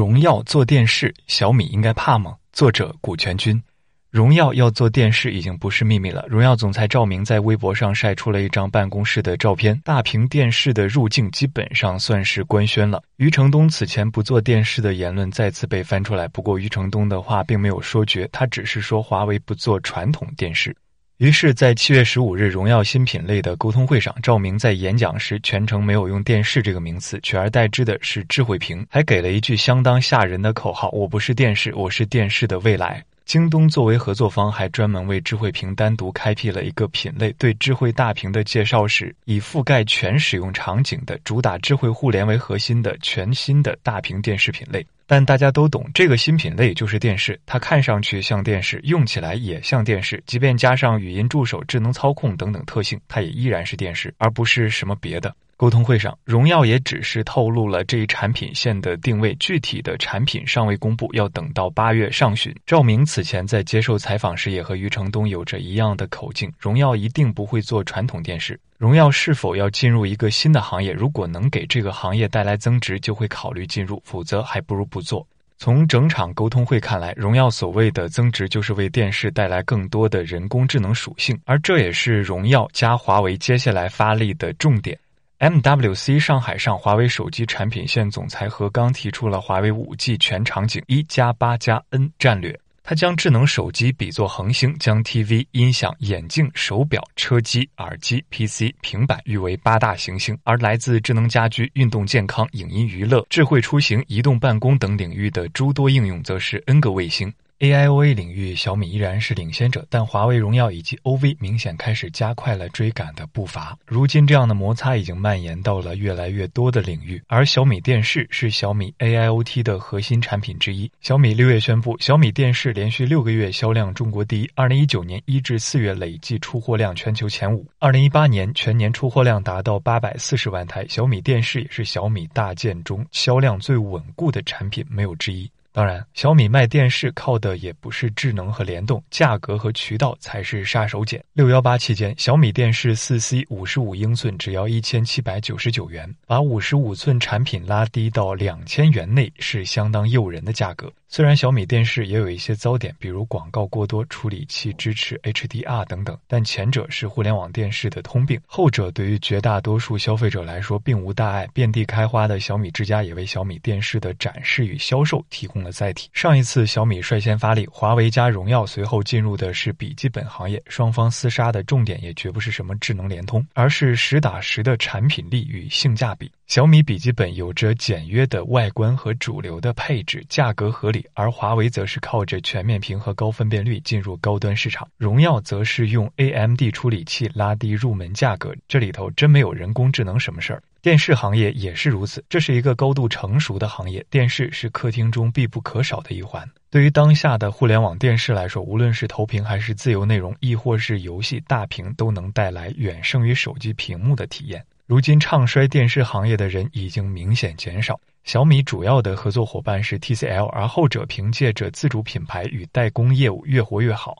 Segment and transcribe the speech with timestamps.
[0.00, 2.34] 荣耀做电视，小米应该怕吗？
[2.54, 3.62] 作者古全军。
[4.08, 6.24] 荣耀要做电视已经不是秘密了。
[6.26, 13.02] 荣耀总裁赵明在微博上晒出了一张办公室的照片，大屏电视的入境基本上算是官宣了。
[13.18, 20.74] 余承东此前不做电视的言论再次被翻出来，不过余承东的话并没有说绝，他只是说华为不做传统电视。
[21.20, 37.32] 于是，在七月十五日荣耀新品类的沟通会上，赵明在演讲时全程没有用“电视”这个名词，取而代之的是智慧屏，还给了一句相当吓人的口号：“我不是电视，我是电视的未来。”京东作为合作方，还专门为智慧屏单独开辟了一个品类。
[37.38, 44.84] 对智慧大屏的介绍是，以覆盖全使用场景的、主打智慧互联为核心的全新的大屏电视品类。
[45.06, 50.20] 但大家都懂，这个新品类就是电视，它看上去像电视，用起来也像电视。
[50.26, 55.32] 即便加上语音助手、智能操控等等特性，它也依然是电视，而不是什么别的。
[55.60, 62.50] 沟通会上，荣耀也只是透露了这一产品线的定位，具体的产品尚未公布，要等到八月上旬。
[62.64, 68.58] 赵明此前在接受采访时，也和余承东有着一样的口径：荣耀一定不会做传统电视。
[68.78, 70.94] 荣耀是否要进入一个新的行业？
[70.94, 75.26] 如果能给这个行业带来增值，就会考虑进入；否则，还不如不做。
[75.58, 84.98] 从整场沟通会看来，荣耀所谓的增值，就是为电视带来更多的人工智能属性，而这也是荣耀加华为接下来发力的重点。
[85.40, 92.60] MWC 上海上华为手机产品线总裁何刚提出了华为五 G 全场景一加八加 N 战略。
[92.82, 107.32] 他将智能手机比作恒星，将 TV、音响、眼镜、手表、车机、耳机、PC、平板誉为八大行星，而来自智能家居、运动健康、影音娱乐、智慧出行、移动办公等领域的诸多应用，则是 N 个卫星。
[107.60, 113.78] AIoA 领域，小米依然是领先者，但华为、荣耀以及 OV 明显开始加快了追赶的步伐。
[113.84, 117.22] 如今，这样的摩擦已经蔓延到了越来越多的领域。
[117.26, 120.90] 而小米电视是小米 AIoT 的核心产品之一。
[121.02, 130.86] 小米六月宣布，小米电视连续六个月销量中国第一，二零一九年一至四月累计出货量全球前五，二零一八年全年出货量达到八百四十万台。
[130.88, 135.46] 小米电视也是小米大件中销量最稳固的产品，没有之一。
[135.72, 141.22] 当然，小米卖电视靠的也不是智能和联动，价格和渠道才是杀手锏。
[141.32, 150.92] 六幺八期间，小米电视四 C 五十五英寸只要一千七百九十九元，把五十五寸产品拉低到两千元内是相当诱人的价格。
[151.12, 161.48] 虽然小米电视也有一些糟点，比如广告过多、处理器支持 HDR 等等，但前者是互联网电视的通病，后者对于绝大多数消费者来说并无大碍。
[161.52, 166.08] 遍地开花的小米之家也为小米电视的展示与销售提供了载体。
[166.12, 176.30] 上一次小米率先发力，华为加荣耀随后进入的是笔记本行业，双方厮杀的重点也绝不是什么智能联通，而是实打实的产品力与性价比。
[176.50, 188.52] 小米笔记本有着简约的外观和主流的配置，价格合理；而华为则是靠着全面屏和高分辨率进入高端市场，荣耀则是用 AMD 处理器拉低入门价格。
[188.66, 190.60] 这里头真没有人工智能什么事儿。
[190.82, 196.44] 电视行业也是如此，这是一个高度成熟的行业，电视是客厅中必不可少的一环。
[196.68, 204.64] 对于当下的互联网电视来说，无论是投屏还是自由内容，亦或是游戏，大屏都能带来远胜于手机屏幕的体验。
[204.90, 208.00] 如今唱衰电视行业的人已经明显减少。
[208.24, 214.16] 小米主要的合作伙伴是 TCL，而后者凭借着自主品牌与代工业务越活越好。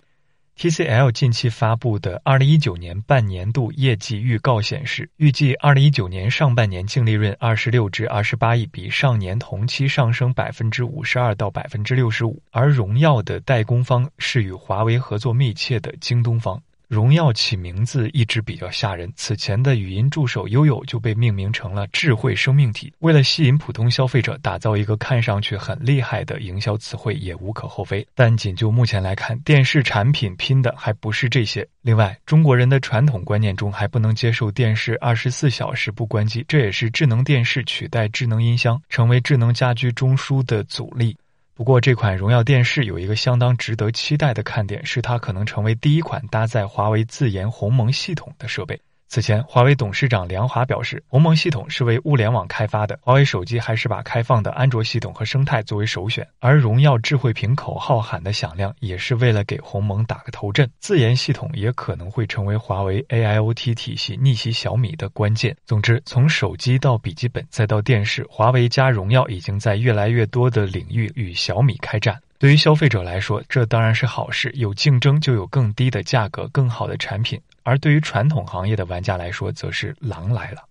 [0.56, 12.36] TCL 近期发布的2019年半年度业绩预告显示，预计2019年上半年净利润26至28亿，比上年同期上升52%到65%。
[12.52, 16.62] 而荣耀的代工方是与华为合作密切的京东方。
[16.90, 22.92] 荣耀起名字一直比较吓人，此前的语音助手悠悠就被命名成了智慧生命体。
[22.98, 28.04] 为了吸引普通消费者，打造一个看上去很厉害的营销词汇也无可厚非。
[28.12, 31.64] 但仅就目前来看，电视产品拼的还不是这些。
[31.82, 41.16] 另外，中国人的传统观念中还不能接受电视二十四小时不关机，这也是智能电视取代智能音箱，成为智能家居中枢的阻力。
[41.60, 48.80] 不过，这款荣耀电视有一个相当值得期待的看点，是它可能成为第一款搭载华为自研鸿蒙系统的设备。
[49.10, 52.96] 此前，华为董事长梁华表示，鸿蒙系统是为物联网开发的。
[53.02, 56.24] 华为手机还是把开放的安卓系统和生态作为首选。
[56.38, 60.70] 而荣耀智慧屏口号喊的响亮，也是为了给鸿蒙打个头阵。
[60.78, 65.56] 自研系统也可能会成为华为 AIoT 体系逆袭小米的关键。
[65.66, 72.16] 总之，从手机到笔记本再到电视，华为加荣耀已经在越来越多的领域与小米开战。
[72.40, 77.38] 对于消费者来说，这当然是好事，有竞争就有更低的价格、更好的产品。
[77.64, 80.62] 而对于传统行业的玩家来说，则是狼来了。